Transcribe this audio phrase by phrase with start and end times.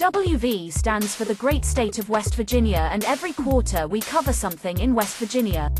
[0.00, 4.78] WV stands for the great state of West Virginia and every quarter we cover something
[4.78, 5.70] in West Virginia.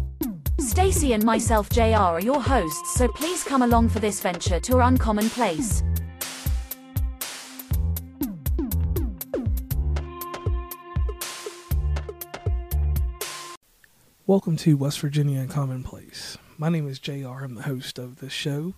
[0.59, 4.75] Stacy and myself JR are your hosts so please come along for this venture to
[4.75, 5.83] our uncommon place.
[14.27, 16.37] Welcome to West Virginia Uncommon Place.
[16.59, 17.43] My name is JR.
[17.43, 18.75] I'm the host of this show,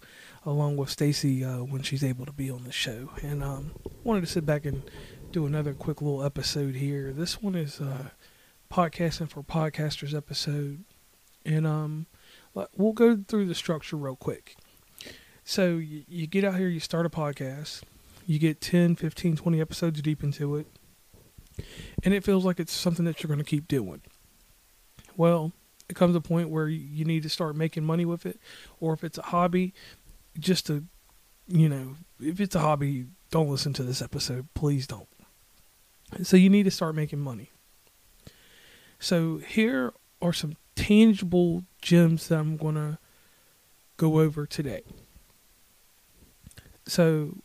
[0.47, 3.11] along with Stacy uh, when she's able to be on the show.
[3.23, 3.73] And um,
[4.05, 4.89] wanted to sit back and
[5.33, 7.11] do another quick little episode here.
[7.11, 8.11] This one is uh,
[8.71, 10.85] podcasting for podcasters episode,
[11.47, 12.05] and um,
[12.77, 14.57] we'll go through the structure real quick.
[15.43, 17.81] So you, you get out here, you start a podcast,
[18.27, 20.67] you get 10, 15, 20 episodes deep into it,
[22.05, 24.03] and it feels like it's something that you're going to keep doing.
[25.17, 25.53] Well,
[25.89, 28.39] it comes a point where you need to start making money with it,
[28.81, 29.73] or if it's a hobby,
[30.39, 30.85] just to,
[31.49, 34.47] you know, if it's a hobby, don't listen to this episode.
[34.53, 35.09] Please don't.
[36.23, 37.51] So you need to start making money.
[38.99, 42.99] So here are some tangible gems that I'm going to
[43.97, 44.83] go over today.
[46.87, 47.39] So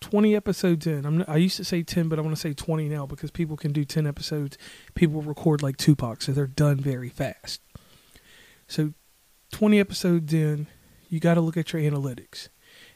[0.00, 2.88] 20 episodes in, I'm, I used to say 10, but I want to say 20
[2.88, 4.58] now because people can do 10 episodes.
[4.94, 7.60] People record like Tupac, so they're done very fast.
[8.66, 8.94] So
[9.52, 10.66] 20 episodes in,
[11.08, 12.48] you got to look at your analytics.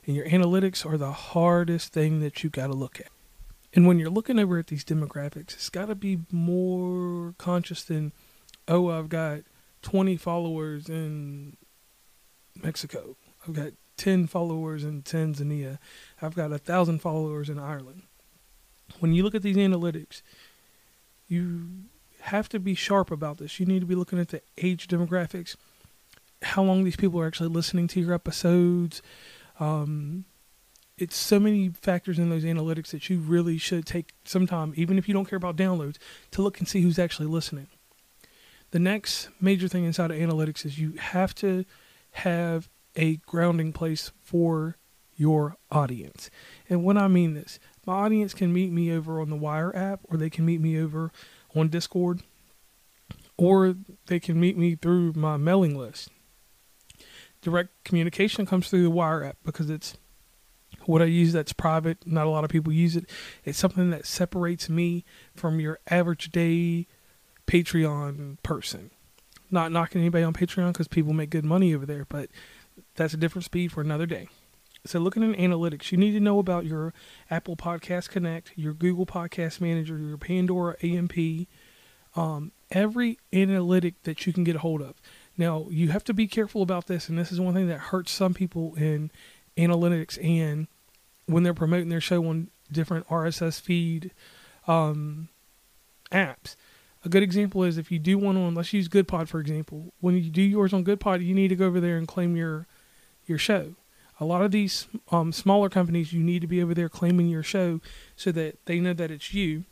[0.06, 3.08] And your analytics are the hardest thing that you got to look at.
[3.76, 8.12] And when you're looking over at these demographics, it's got to be more conscious than,
[8.66, 9.40] oh, I've got
[9.82, 11.58] 20 followers in
[12.60, 13.18] Mexico.
[13.46, 15.78] I've got 10 followers in Tanzania.
[16.22, 18.04] I've got a thousand followers in Ireland.
[19.00, 20.22] When you look at these analytics,
[21.28, 21.68] you
[22.20, 23.60] have to be sharp about this.
[23.60, 25.54] You need to be looking at the age demographics,
[26.40, 29.02] how long these people are actually listening to your episodes,
[29.60, 30.24] um,
[30.98, 34.98] it's so many factors in those analytics that you really should take some time, even
[34.98, 35.96] if you don't care about downloads,
[36.30, 37.66] to look and see who's actually listening.
[38.70, 41.64] The next major thing inside of analytics is you have to
[42.12, 44.76] have a grounding place for
[45.14, 46.30] your audience.
[46.68, 50.00] And when I mean this, my audience can meet me over on the Wire app,
[50.04, 51.12] or they can meet me over
[51.54, 52.22] on Discord,
[53.36, 53.74] or
[54.06, 56.08] they can meet me through my mailing list.
[57.42, 59.96] Direct communication comes through the Wire app because it's
[60.88, 62.06] what I use that's private.
[62.06, 63.08] Not a lot of people use it.
[63.44, 65.04] It's something that separates me
[65.34, 66.86] from your average day
[67.46, 68.90] Patreon person.
[69.50, 72.30] Not knocking anybody on Patreon because people make good money over there, but
[72.96, 74.28] that's a different speed for another day.
[74.84, 76.94] So, looking at analytics, you need to know about your
[77.30, 81.48] Apple Podcast Connect, your Google Podcast Manager, your Pandora AMP,
[82.14, 84.94] um, every analytic that you can get a hold of.
[85.36, 88.12] Now, you have to be careful about this, and this is one thing that hurts
[88.12, 89.10] some people in
[89.56, 90.68] analytics and
[91.26, 94.12] when they're promoting their show on different RSS feed
[94.66, 95.28] um,
[96.12, 96.56] apps.
[97.04, 99.92] A good example is if you do one on, let's use GoodPod for example.
[100.00, 102.66] When you do yours on GoodPod, you need to go over there and claim your
[103.26, 103.74] your show.
[104.18, 107.42] A lot of these um, smaller companies, you need to be over there claiming your
[107.42, 107.80] show
[108.16, 109.64] so that they know that it's you,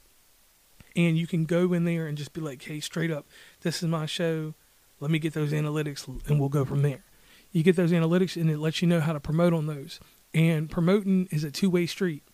[0.95, 3.27] and you can go in there and just be like, "Hey, straight up,
[3.63, 4.55] this is my show.
[5.01, 7.05] Let me get those analytics, and we'll go from there."
[7.53, 9.99] You get those analytics, and it lets you know how to promote on those
[10.34, 12.25] and promoting is a two-way street.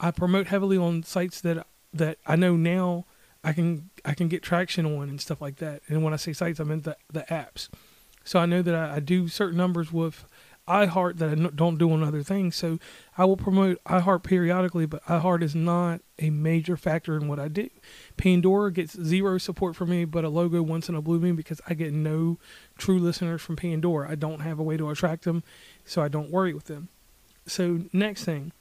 [0.00, 3.06] I promote heavily on sites that that I know now
[3.44, 5.82] I can I can get traction on and stuff like that.
[5.88, 7.68] And when I say sites, I mean the the apps.
[8.24, 10.26] So I know that I, I do certain numbers with
[10.68, 12.56] iHeart that I don't do on other things.
[12.56, 12.78] So
[13.16, 17.46] I will promote iHeart periodically, but iHeart is not a major factor in what I
[17.46, 17.68] do.
[18.16, 21.60] Pandora gets zero support from me, but a logo once in a blue moon because
[21.68, 22.38] I get no
[22.76, 24.10] true listeners from Pandora.
[24.10, 25.44] I don't have a way to attract them,
[25.84, 26.88] so I don't worry with them.
[27.46, 28.52] So next thing,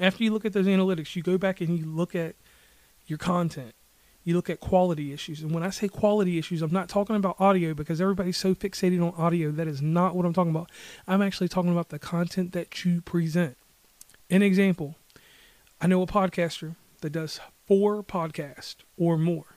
[0.00, 2.34] after you look at those analytics, you go back and you look at
[3.06, 3.74] your content.
[4.24, 5.40] You look at quality issues.
[5.40, 9.00] And when I say quality issues, I'm not talking about audio because everybody's so fixated
[9.00, 9.52] on audio.
[9.52, 10.70] That is not what I'm talking about.
[11.06, 13.56] I'm actually talking about the content that you present.
[14.28, 14.96] An example
[15.80, 19.56] I know a podcaster that does four podcasts or more.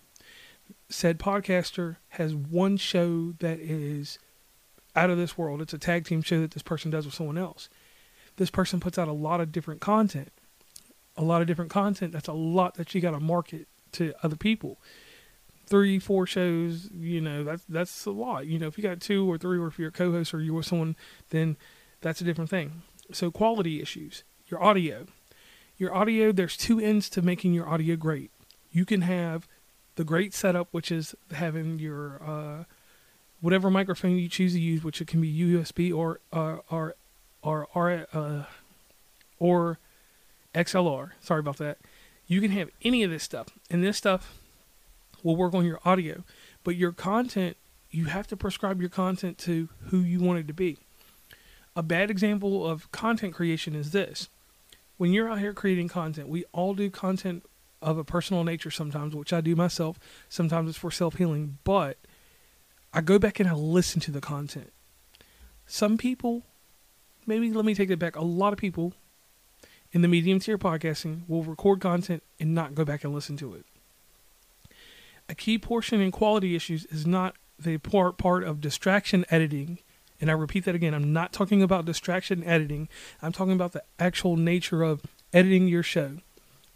[0.90, 4.20] Said podcaster has one show that is
[4.96, 5.62] out of this world.
[5.62, 7.70] It's a tag team show that this person does with someone else
[8.40, 10.32] this person puts out a lot of different content.
[11.18, 12.14] A lot of different content.
[12.14, 14.80] That's a lot that you got to market to other people.
[15.68, 18.48] three, four shows, you know, that's that's a lot.
[18.48, 20.56] You know, if you got two or three, or if you're a co-host or you're
[20.56, 20.96] with someone,
[21.30, 21.58] then
[22.02, 22.82] that's a different thing.
[23.12, 25.06] So quality issues, your audio,
[25.78, 26.32] your audio.
[26.32, 28.32] There's two ends to making your audio great.
[28.72, 29.48] You can have
[29.96, 32.64] the great setup, which is having your uh,
[33.42, 36.96] whatever microphone you choose to use, which it can be USB or uh, or
[37.42, 38.44] or or uh,
[39.40, 39.80] or
[40.54, 41.12] XLR.
[41.22, 41.78] Sorry about that.
[42.28, 44.40] You can have any of this stuff, and this stuff
[45.24, 46.24] will work on your audio.
[46.64, 47.58] But your content,
[47.90, 50.78] you have to prescribe your content to who you want it to be.
[51.76, 54.30] A bad example of content creation is this.
[54.98, 57.44] When you're out here creating content, we all do content
[57.82, 60.00] of a personal nature sometimes, which I do myself.
[60.28, 61.98] Sometimes it's for self healing, but
[62.94, 64.74] I go back and I listen to the content.
[65.66, 66.44] Some people,
[67.26, 68.16] maybe let me take it back.
[68.16, 68.94] A lot of people
[69.92, 73.54] in the medium tier podcasting will record content and not go back and listen to
[73.56, 73.66] it.
[75.28, 79.80] A key portion in quality issues is not the part part of distraction editing.
[80.22, 82.90] And I repeat that again, I'm not talking about distraction editing.
[83.22, 85.02] I'm talking about the actual nature of
[85.34, 86.18] editing your show,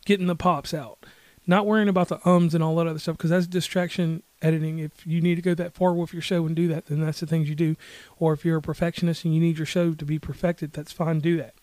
[0.05, 0.99] getting the pops out,
[1.45, 4.79] not worrying about the ums and all that other stuff because that's distraction editing.
[4.79, 7.19] If you need to go that far with your show and do that, then that's
[7.19, 7.75] the things you do.
[8.19, 11.19] Or if you're a perfectionist and you need your show to be perfected, that's fine,
[11.19, 11.53] do that.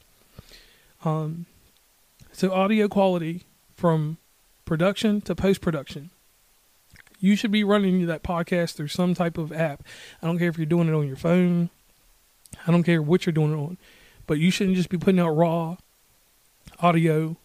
[1.04, 1.46] Um,
[2.32, 3.44] so audio quality
[3.74, 4.18] from
[4.64, 6.10] production to post production.
[7.18, 9.82] You should be running that podcast through some type of app.
[10.22, 11.70] I don't care if you're doing it on your phone.
[12.66, 13.78] I don't care what you're doing it on,
[14.26, 15.76] but you shouldn't just be putting out raw
[16.80, 17.36] audio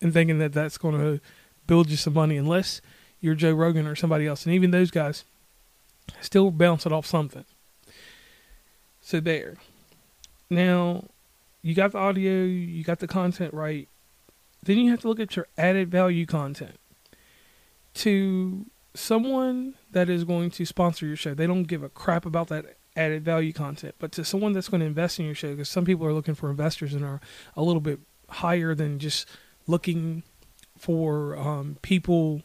[0.00, 1.20] and thinking that that's going to
[1.66, 2.80] build you some money unless
[3.20, 4.44] you're Joe Rogan or somebody else.
[4.44, 5.24] And even those guys
[6.20, 7.44] still bounce it off something.
[9.00, 9.56] So there.
[10.50, 11.04] Now,
[11.62, 13.88] you got the audio, you got the content right.
[14.62, 16.78] Then you have to look at your added value content.
[17.94, 22.48] To someone that is going to sponsor your show, they don't give a crap about
[22.48, 23.94] that added value content.
[23.98, 26.34] But to someone that's going to invest in your show, because some people are looking
[26.34, 27.20] for investors and are
[27.56, 29.28] a little bit higher than just
[29.66, 30.22] looking
[30.84, 32.42] for um, people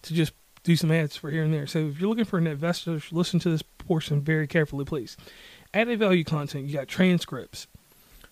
[0.00, 0.32] to just
[0.64, 1.66] do some ads for here and there.
[1.66, 5.18] So if you're looking for an investor, listen to this portion very carefully, please.
[5.74, 7.66] Added value content, you got transcripts,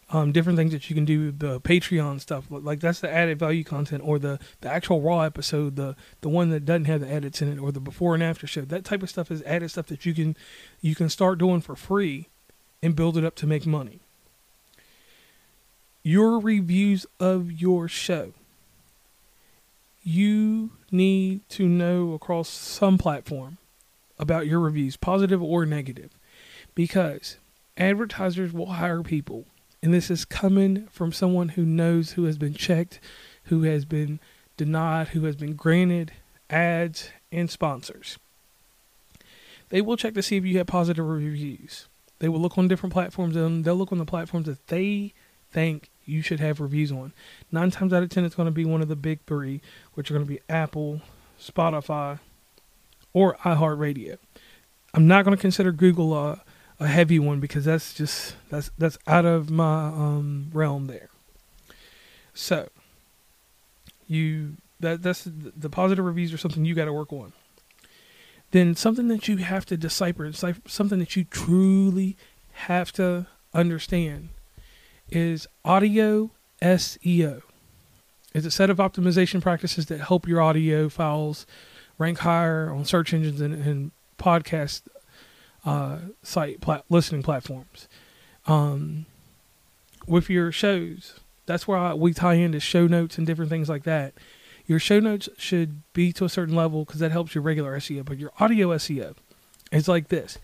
[0.09, 3.65] um, different things that you can do, the Patreon stuff, like that's the added value
[3.65, 7.43] content, or the, the actual raw episode, the the one that doesn't have the edits
[7.43, 8.63] in it, or the before and after show.
[8.63, 10.37] That type of stuff is added stuff that you can
[10.81, 12.29] you can start doing for free
[12.83, 14.01] and build it up to make money.
[16.03, 18.33] Your reviews of your show
[20.11, 23.59] you need to know across some platform
[24.19, 26.11] about your reviews, positive or negative,
[26.75, 27.37] because
[27.77, 29.47] advertisers will hire people,
[29.83, 32.99] and this is coming from someone who knows who has been checked,
[33.45, 34.19] who has been
[34.57, 36.13] denied, who has been granted
[36.51, 38.19] ads and sponsors.
[39.69, 41.87] They will check to see if you have positive reviews.
[42.19, 45.15] They will look on different platforms and they'll look on the platforms that they
[45.53, 47.13] think you should have reviews on.
[47.51, 49.61] Nine times out of ten, it's going to be one of the big three,
[49.95, 51.01] which are going to be Apple,
[51.41, 52.19] Spotify,
[53.13, 54.19] or iHeartRadio.
[54.93, 56.43] I'm not going to consider Google a,
[56.81, 61.11] heavy one because that's just that's that's out of my um, realm there.
[62.33, 62.71] So
[64.09, 67.35] you that that's the positive reviews are something you got to work on.
[68.51, 72.17] Then something that you have to decipher, something that you truly
[72.53, 74.31] have to understand
[75.11, 76.31] is audio
[76.63, 77.43] SEO.
[78.33, 81.47] It's a set of optimization practices that help your audio files
[81.99, 84.83] rank higher on search engines and, and podcast
[85.65, 87.89] uh, site plat- listening platforms.
[88.47, 89.07] Um,
[90.07, 93.85] with your shows, that's where I, we tie into show notes and different things like
[93.85, 94.15] that.
[94.67, 98.05] Your show notes should be to a certain level because that helps your regular SEO,
[98.05, 99.15] but your audio SEO
[99.73, 100.39] is like this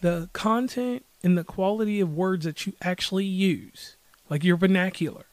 [0.00, 3.96] the content and the quality of words that you actually use,
[4.28, 5.24] like your vernacular.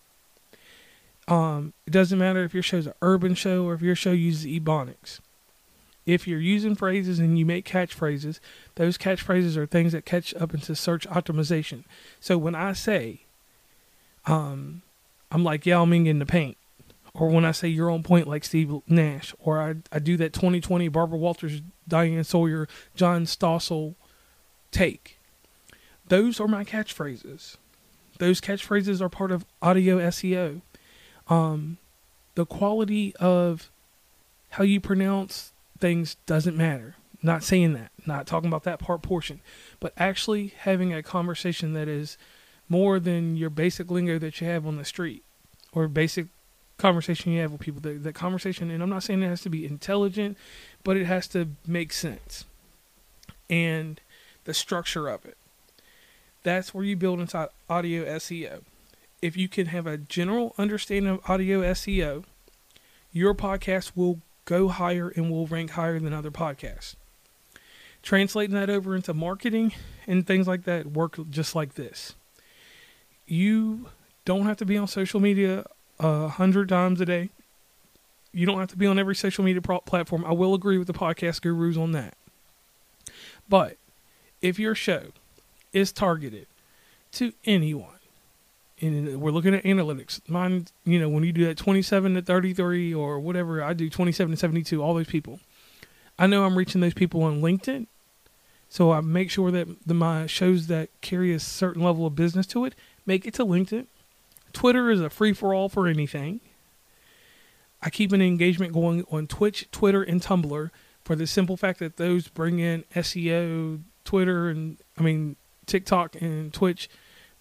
[1.27, 4.46] Um, it doesn't matter if your show's an urban show or if your show uses
[4.46, 5.20] ebonics.
[6.06, 8.39] If you're using phrases and you make catchphrases,
[8.75, 11.84] those catchphrases are things that catch up into search optimization.
[12.20, 13.22] So when I say,
[14.25, 14.82] um,
[15.32, 16.58] I'm like Yao in the paint,
[17.13, 20.34] or when I say you're on point like Steve Nash, or I, I do that
[20.34, 23.96] 2020 Barbara Walters, Diane Sawyer, John Stossel
[24.72, 25.20] take.
[26.08, 27.58] Those are my catchphrases.
[28.18, 30.62] Those catchphrases are part of audio SEO.
[31.28, 31.78] Um,
[32.36, 33.70] the quality of
[34.51, 36.96] how you pronounce things doesn't matter.
[37.24, 39.42] Not saying that, not talking about that part portion,
[39.80, 42.18] but actually having a conversation that is
[42.68, 45.24] more than your basic lingo that you have on the street
[45.72, 46.28] or basic
[46.78, 47.80] conversation you have with people.
[47.82, 50.38] That, that conversation, and I'm not saying it has to be intelligent,
[50.84, 52.46] but it has to make sense.
[53.50, 54.01] And
[54.45, 55.38] the structure of it.
[56.43, 58.62] That's where you build inside audio SEO.
[59.21, 62.24] If you can have a general understanding of audio SEO,
[63.12, 66.95] your podcast will go higher and will rank higher than other podcasts.
[68.01, 69.74] Translating that over into marketing
[70.07, 72.15] and things like that work just like this.
[73.27, 73.88] You
[74.25, 75.65] don't have to be on social media
[76.00, 77.29] a hundred times a day.
[78.33, 80.25] You don't have to be on every social media pro- platform.
[80.25, 82.15] I will agree with the podcast gurus on that.
[83.48, 83.77] But
[84.41, 85.07] if your show
[85.74, 86.48] is targeted
[87.13, 88.00] to anyone,
[88.79, 92.93] and we're looking at analytics, mine, you know, when you do that 27 to 33
[92.93, 95.39] or whatever, I do 27 to 72, all those people.
[96.17, 97.88] I know I'm reaching those people on LinkedIn.
[98.69, 102.48] So I make sure that the, my shows that carry a certain level of business
[102.48, 102.74] to it
[103.05, 103.86] make it to LinkedIn.
[104.53, 106.39] Twitter is a free for all for anything.
[107.81, 110.69] I keep an engagement going on Twitch, Twitter, and Tumblr
[111.03, 116.53] for the simple fact that those bring in SEO, Twitter, and I mean TikTok and
[116.53, 116.89] Twitch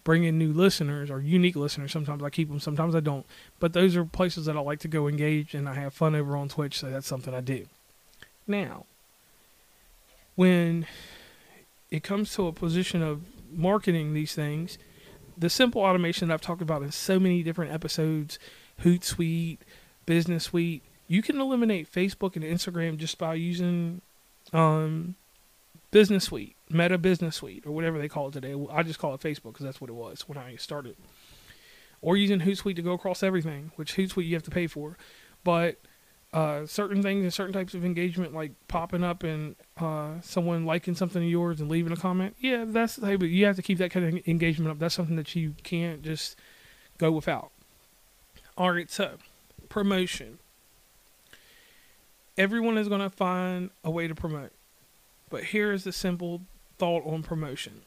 [0.05, 1.93] bring in new listeners or unique listeners.
[1.93, 3.26] Sometimes I keep them, sometimes I don't.
[3.59, 6.37] But those are places that I like to go engage and I have fun over
[6.37, 7.67] on Twitch, so that's something I do.
[8.47, 8.87] Now,
[10.37, 10.87] when
[11.90, 14.79] it comes to a position of marketing these things,
[15.37, 18.38] the simple automation that I've talked about in so many different episodes,
[18.83, 19.59] Hootsuite,
[20.07, 24.00] Business Suite, you can eliminate Facebook and Instagram just by using
[24.52, 25.17] um,
[25.91, 28.55] Business Suite, Meta Business Suite, or whatever they call it today.
[28.71, 30.97] I just call it Facebook because that's what it was when I started.
[32.03, 34.97] Or using Hootsuite to go across everything, which Hootsuite you have to pay for.
[35.45, 35.79] But
[36.33, 40.95] uh, certain things and certain types of engagement, like popping up and uh, someone liking
[40.95, 43.79] something of yours and leaving a comment, yeah, that's hey, but you have to keep
[43.79, 44.79] that kind of engagement up.
[44.79, 46.37] That's something that you can't just
[46.99, 47.51] go without.
[48.57, 49.17] All right, so
[49.69, 50.39] promotion.
[52.39, 54.53] Everyone is going to find a way to promote,
[55.31, 56.43] but here is the simple
[56.79, 57.83] thought on promotion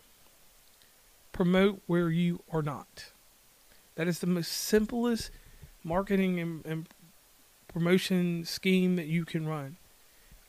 [1.33, 3.11] promote where you are not.
[3.95, 5.31] That is the most simplest
[5.83, 6.87] marketing and, and
[7.67, 9.75] promotion scheme that you can run.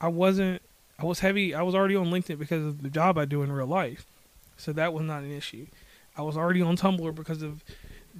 [0.01, 0.63] I wasn't
[0.99, 3.51] I was heavy I was already on LinkedIn because of the job I do in
[3.51, 4.07] real life.
[4.57, 5.67] So that was not an issue.
[6.17, 7.65] I was already on Tumblr because of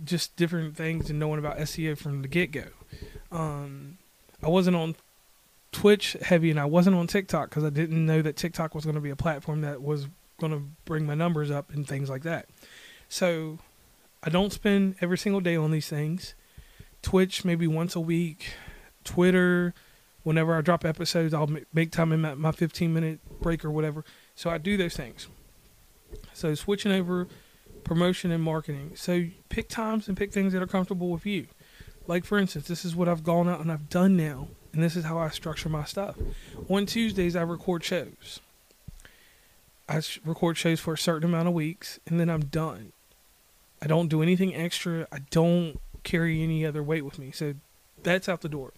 [0.05, 2.65] just different things and knowing about SEO from the get go.
[3.31, 3.99] Um,
[4.43, 4.97] I wasn't on
[5.75, 8.95] Twitch heavy and I wasn't on TikTok because I didn't know that TikTok was going
[8.95, 10.07] to be a platform that was
[10.39, 12.49] going to bring my numbers up and things like that.
[13.09, 13.59] So
[14.23, 16.35] I don't spend every single day on these things.
[17.03, 18.55] Twitch maybe once a week,
[19.03, 19.75] Twitter,
[20.23, 24.05] whenever I drop episodes, I'll make time in my, my 15 minute break or whatever.
[24.37, 25.27] So I do those things.
[26.33, 27.27] So switching over
[27.83, 28.93] promotion and marketing.
[28.95, 31.49] So pick times and pick things that are comfortable with you.
[32.07, 34.97] Like for instance, this is what I've gone out and I've done now, and this
[34.97, 36.17] is how I structure my stuff.
[36.69, 38.41] On Tuesdays, I record shows.
[39.89, 42.93] I record shows for a certain amount of weeks, and then I'm done.
[43.81, 45.07] I don't do anything extra.
[45.13, 47.31] I don't carry any other weight with me.
[47.31, 47.55] So
[48.03, 48.73] that's out the door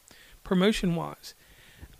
[0.46, 1.34] promotion wise,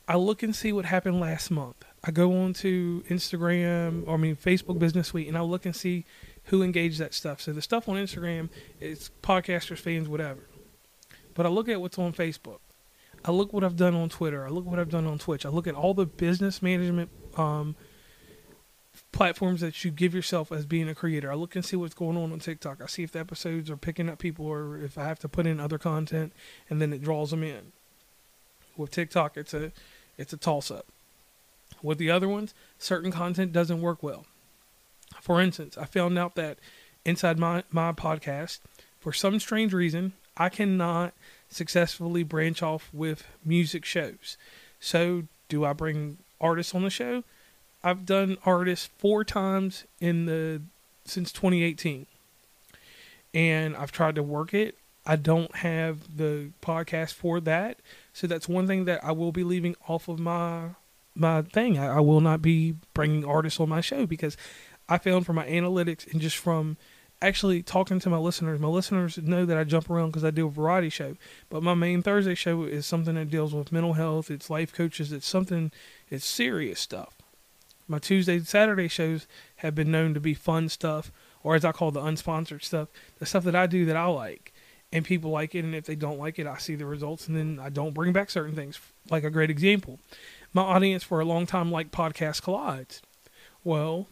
[0.06, 1.84] I look and see what happened last month.
[2.04, 5.74] I go on to Instagram, or I mean Facebook Business Suite, and I look and
[5.74, 6.04] see
[6.44, 7.40] who engaged that stuff.
[7.40, 8.48] So the stuff on Instagram
[8.80, 10.46] is podcasters, fans, whatever.
[11.34, 12.60] But I look at what's on Facebook.
[13.26, 14.46] I look what I've done on Twitter.
[14.46, 15.44] I look what I've done on Twitch.
[15.44, 17.74] I look at all the business management um,
[19.10, 21.30] platforms that you give yourself as being a creator.
[21.30, 22.80] I look and see what's going on on TikTok.
[22.80, 25.46] I see if the episodes are picking up people or if I have to put
[25.46, 26.32] in other content,
[26.70, 27.72] and then it draws them in.
[28.76, 29.72] With TikTok, it's a
[30.16, 30.86] it's a toss up.
[31.82, 34.24] With the other ones, certain content doesn't work well.
[35.20, 36.58] For instance, I found out that
[37.04, 38.60] inside my, my podcast,
[38.98, 41.12] for some strange reason, I cannot
[41.48, 44.36] successfully branch off with music shows.
[44.80, 47.24] So, do I bring artists on the show?
[47.82, 50.62] I've done artists four times in the
[51.04, 52.06] since 2018.
[53.32, 54.76] And I've tried to work it.
[55.06, 57.78] I don't have the podcast for that.
[58.12, 60.70] So that's one thing that I will be leaving off of my
[61.14, 61.78] my thing.
[61.78, 64.36] I, I will not be bringing artists on my show because
[64.88, 66.76] I found from my analytics and just from
[67.22, 70.46] actually talking to my listeners, my listeners know that I jump around because I do
[70.46, 71.16] a variety show.
[71.48, 74.30] But my main Thursday show is something that deals with mental health.
[74.30, 75.12] It's life coaches.
[75.12, 75.72] It's something.
[76.10, 77.14] It's serious stuff.
[77.88, 81.72] My Tuesday and Saturday shows have been known to be fun stuff, or as I
[81.72, 84.52] call the unsponsored stuff, the stuff that I do that I like
[84.92, 87.36] and people like it and if they don't like it i see the results and
[87.36, 88.78] then i don't bring back certain things
[89.10, 89.98] like a great example
[90.52, 93.02] my audience for a long time liked podcast collides
[93.64, 94.06] well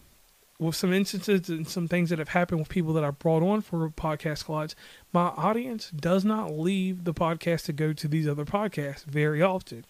[0.59, 3.61] with some instances and some things that have happened with people that I've brought on
[3.61, 4.77] for podcast collides,
[5.13, 9.85] my audience does not leave the podcast to go to these other podcasts very often.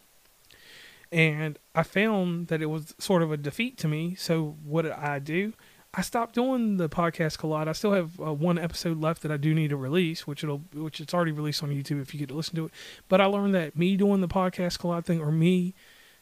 [1.13, 4.15] And I found that it was sort of a defeat to me.
[4.15, 5.53] So what did I do?
[5.97, 7.69] I stopped doing the podcast collide.
[7.69, 10.59] I still have uh, one episode left that I do need to release, which it'll
[10.73, 12.73] which it's already released on YouTube if you get to listen to it.
[13.09, 15.73] But I learned that me doing the podcast collide thing or me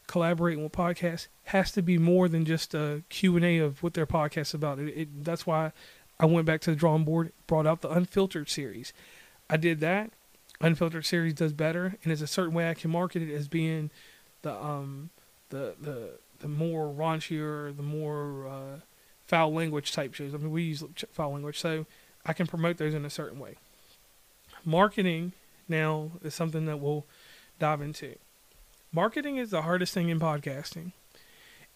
[0.06, 4.40] collaborating with podcasts has to be more than just a Q&A of what their podcast
[4.40, 4.78] is about.
[4.78, 5.73] It, it, that's why
[6.18, 8.92] I went back to the drawing board, brought out the unfiltered series.
[9.49, 10.11] I did that.
[10.61, 13.90] Unfiltered series does better, and there's a certain way I can market it as being
[14.42, 15.11] the um
[15.49, 18.80] the the the more raunchier, the more uh,
[19.26, 20.35] foul language type shows.
[20.35, 21.87] I mean, we use foul language, so
[22.26, 23.56] I can promote those in a certain way.
[24.64, 25.32] Marketing
[25.68, 27.06] now is something that we'll
[27.59, 28.16] dive into.
[28.92, 30.92] Marketing is the hardest thing in podcasting.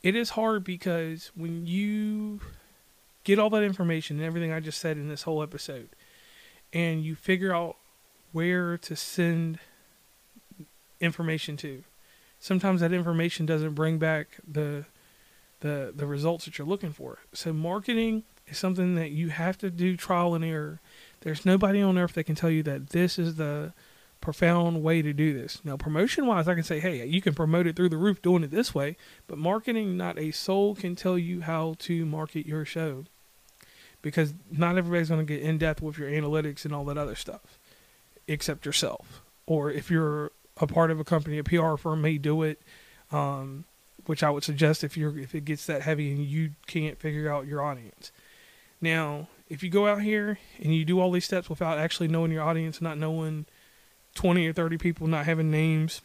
[0.03, 2.41] It is hard because when you
[3.25, 5.89] get all that information and everything I just said in this whole episode,
[6.75, 7.77] and you figure out
[8.33, 9.59] where to send
[11.01, 11.85] information to,
[12.39, 14.85] sometimes that information doesn't bring back the
[15.61, 17.19] the the results that you're looking for.
[17.33, 20.81] So marketing is something that you have to do trial and error.
[21.21, 23.73] There's nobody on earth that can tell you that this is the
[24.27, 25.61] profound way to do this.
[25.63, 28.43] Now, promotion wise, I can say, hey, you can promote it through the roof doing
[28.43, 28.97] it this way,
[29.29, 33.05] but marketing, not a soul can tell you how to market your show
[34.03, 37.15] because not everybody's going to get in depth with your analytics and all that other
[37.15, 37.61] stuff
[38.27, 39.23] except yourself.
[39.47, 42.61] Or if you're a part of a company, a PR firm may do it.
[43.13, 43.65] Um,
[44.07, 47.33] which I would suggest if you're if it gets that heavy and you can't figure
[47.33, 48.13] out your audience.
[48.81, 52.31] Now, if you go out here and you do all these steps without actually knowing
[52.31, 53.47] your audience, not knowing
[54.17, 56.01] 20 or 30 people, not having names,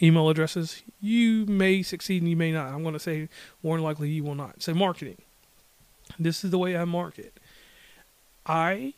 [0.00, 2.72] email addresses, you may succeed and you may not.
[2.72, 3.28] I'm going to say
[3.62, 4.62] more than likely you will not.
[4.62, 5.18] So, marketing.
[6.18, 7.32] This is the way I market.
[8.46, 8.94] I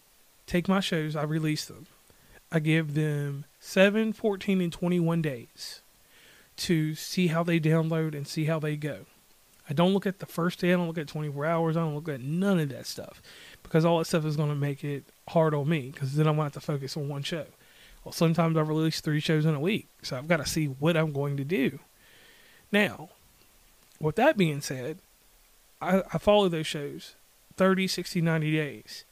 [0.46, 1.86] take my shows, I release them.
[2.50, 5.80] I give them 7, 14, and 21 days
[6.56, 9.00] to see how they download and see how they go.
[9.68, 11.94] I don't look at the first day, I don't look at 24 hours, I don't
[11.94, 13.20] look at none of that stuff
[13.62, 16.36] because all that stuff is going to make it hard on me because then I'm
[16.36, 17.46] going to have to focus on one show.
[18.06, 20.96] Well, sometimes I release three shows in a week, so I've got to see what
[20.96, 21.80] I'm going to do.
[22.70, 23.08] Now,
[23.98, 24.98] with that being said,
[25.82, 27.16] I, I follow those shows
[27.56, 29.04] 30, 60, 90 days.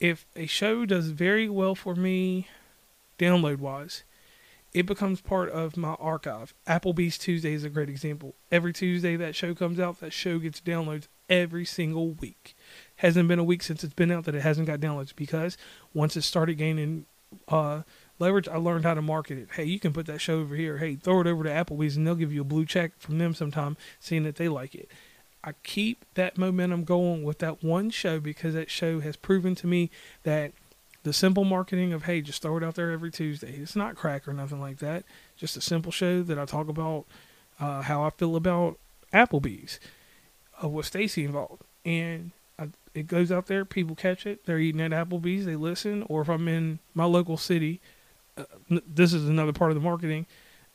[0.00, 2.48] If a show does very well for me
[3.18, 4.02] download wise,
[4.74, 6.52] it becomes part of my archive.
[6.68, 8.34] Applebee's Tuesday is a great example.
[8.52, 12.54] Every Tuesday that show comes out, that show gets downloads every single week.
[12.96, 15.56] Hasn't been a week since it's been out that it hasn't got downloads because
[15.94, 17.06] once it started gaining
[17.48, 17.82] uh,
[18.18, 19.48] leverage, I learned how to market it.
[19.52, 20.78] Hey, you can put that show over here.
[20.78, 23.34] Hey, throw it over to Applebee's and they'll give you a blue check from them
[23.34, 24.90] sometime, seeing that they like it.
[25.44, 29.66] I keep that momentum going with that one show because that show has proven to
[29.66, 29.90] me
[30.22, 30.52] that–
[31.06, 33.52] the simple marketing of hey, just throw it out there every Tuesday.
[33.62, 35.04] It's not crack or nothing like that.
[35.36, 37.04] Just a simple show that I talk about
[37.60, 38.76] uh, how I feel about
[39.12, 39.78] Applebee's
[40.62, 43.64] uh, with Stacy involved, and I, it goes out there.
[43.64, 44.46] People catch it.
[44.46, 45.46] They're eating at Applebee's.
[45.46, 46.02] They listen.
[46.08, 47.80] Or if I'm in my local city,
[48.68, 50.26] this is another part of the marketing.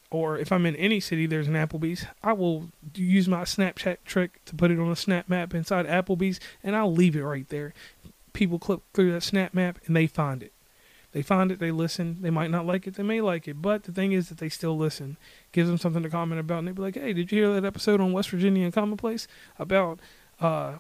[0.10, 2.06] Or if I'm in any city, there's an Applebee's.
[2.22, 6.38] I will use my Snapchat trick to put it on a snap map inside Applebee's,
[6.62, 7.74] and I'll leave it right there
[8.34, 10.54] people click through that snap map and they find it.
[11.14, 12.18] They find it, they listen.
[12.22, 14.48] They might not like it, they may like it, but the thing is that they
[14.48, 15.18] still listen.
[15.52, 17.66] Gives them something to comment about, and they be like, "Hey, did you hear that
[17.66, 19.28] episode on West Virginia Uncommon Place
[19.60, 20.00] about
[20.40, 20.76] uh,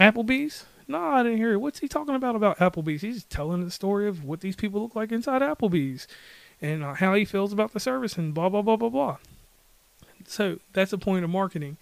[0.00, 1.58] Applebee's?" No, I didn't hear it.
[1.58, 3.02] What's he talking about about Applebee's?
[3.02, 6.06] He's telling the story of what these people look like inside Applebee's,
[6.62, 9.16] and uh, how he feels about the service, and blah blah blah blah blah.
[10.26, 11.76] So that's the point of marketing.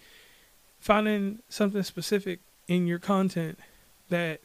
[0.79, 3.59] Finding something specific in your content
[4.09, 4.41] that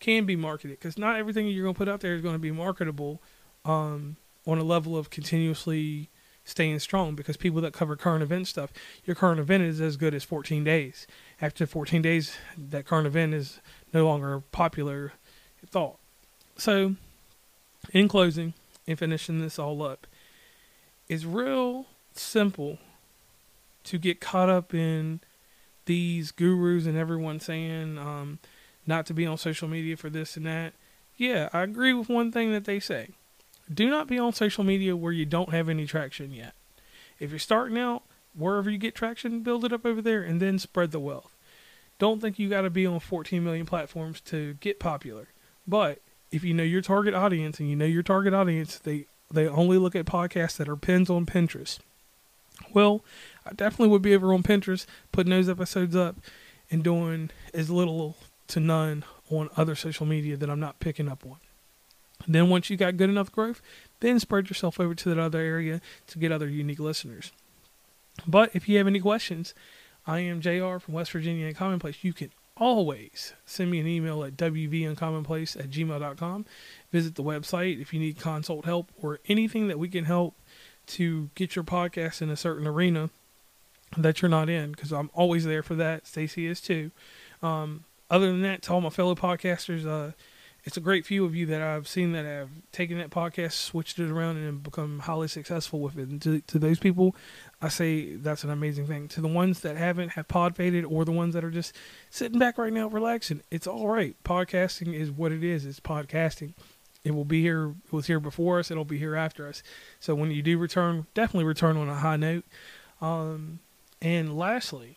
[0.00, 2.38] can be marketed because not everything you're going to put out there is going to
[2.38, 3.20] be marketable
[3.64, 6.08] um, on a level of continuously
[6.44, 8.72] staying strong because people that cover current event stuff,
[9.04, 11.06] your current event is as good as 14 days.
[11.40, 13.60] After 14 days, that current event is
[13.92, 15.12] no longer popular
[15.66, 15.98] thought.
[16.56, 16.96] So,
[17.92, 18.54] in closing,
[18.86, 20.06] and finishing this all up,
[21.08, 22.78] it's real simple
[23.84, 25.20] to get caught up in
[25.86, 28.38] these gurus and everyone saying, um,
[28.86, 30.74] not to be on social media for this and that.
[31.16, 33.10] Yeah, I agree with one thing that they say.
[33.72, 36.54] Do not be on social media where you don't have any traction yet.
[37.18, 38.02] If you're starting out,
[38.34, 41.31] wherever you get traction, build it up over there and then spread the wealth.
[42.02, 45.28] Don't think you got to be on 14 million platforms to get popular.
[45.68, 46.00] But
[46.32, 49.78] if you know your target audience and you know your target audience, they they only
[49.78, 51.78] look at podcasts that are pins on Pinterest.
[52.74, 53.04] Well,
[53.46, 56.16] I definitely would be over on Pinterest putting those episodes up
[56.72, 58.16] and doing as little
[58.48, 61.36] to none on other social media that I'm not picking up on.
[62.26, 63.62] Then once you got good enough growth,
[64.00, 67.30] then spread yourself over to that other area to get other unique listeners.
[68.26, 69.54] But if you have any questions,
[70.06, 71.98] I am JR from West Virginia Uncommon Place.
[72.02, 76.46] You can always send me an email at wvuncommonplace at gmail.com.
[76.90, 80.34] Visit the website if you need consult help or anything that we can help
[80.86, 83.10] to get your podcast in a certain arena
[83.96, 86.06] that you're not in, because I'm always there for that.
[86.06, 86.90] Stacy is too.
[87.42, 90.12] Um, other than that, to all my fellow podcasters, uh,
[90.64, 93.98] it's a great few of you that I've seen that have taken that podcast, switched
[93.98, 96.08] it around, and become highly successful with it.
[96.08, 97.16] And to, to those people,
[97.60, 99.08] I say that's an amazing thing.
[99.08, 101.74] To the ones that haven't, have pod faded, or the ones that are just
[102.10, 104.14] sitting back right now, relaxing, it's all right.
[104.24, 105.66] Podcasting is what it is.
[105.66, 106.52] It's podcasting.
[107.04, 107.74] It will be here.
[107.86, 108.70] It was here before us.
[108.70, 109.64] It'll be here after us.
[109.98, 112.44] So when you do return, definitely return on a high note.
[113.00, 113.58] Um,
[114.00, 114.96] and lastly,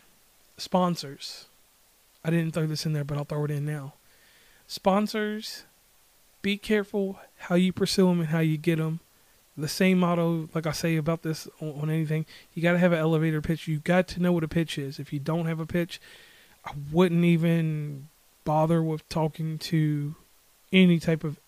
[0.57, 1.45] sponsors.
[2.23, 3.93] I didn't throw this in there, but I'll throw it in now
[4.67, 5.63] sponsors,
[6.41, 8.99] be careful how you pursue them and how you get them.
[9.57, 12.99] The same motto, like I say about this on, anything, you got to have an
[12.99, 13.67] elevator pitch.
[13.67, 14.99] You got to know what a pitch is.
[14.99, 16.01] If you don't have a pitch,
[16.65, 18.09] I wouldn't even
[18.43, 20.15] bother with talking to
[20.73, 21.39] any type of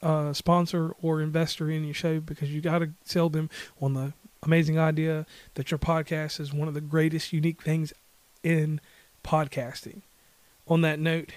[0.00, 4.12] uh, sponsor or investor in your show because you got to sell them on the
[4.42, 7.92] amazing idea that your podcast is one of the greatest unique things
[8.42, 8.80] in
[9.24, 10.02] podcasting.
[10.68, 11.30] On that note,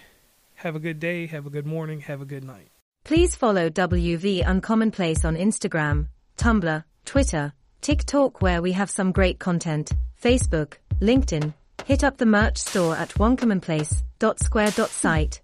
[0.63, 2.69] have a good day, have a good morning, have a good night.
[3.03, 9.91] Please follow WV Uncommonplace on Instagram, Tumblr, Twitter, TikTok where we have some great content,
[10.21, 11.53] Facebook, LinkedIn.
[11.85, 15.41] Hit up the merch store at onecommonplace.square.site.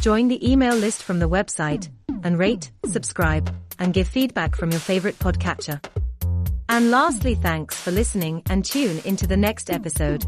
[0.00, 1.88] Join the email list from the website
[2.22, 5.82] and rate, subscribe, and give feedback from your favorite podcatcher.
[6.68, 10.26] And lastly, thanks for listening and tune into the next episode.